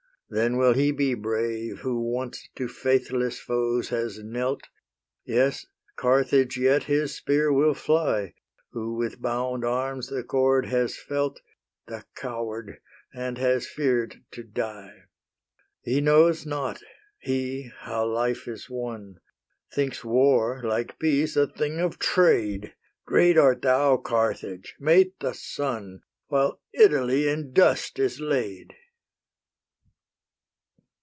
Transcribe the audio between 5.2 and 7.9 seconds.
Yes, Carthage yet his spear will